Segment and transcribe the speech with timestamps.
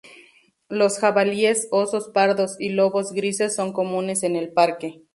[0.67, 5.03] Los jabalíes, osos pardos y lobos grises son comunes en el parque.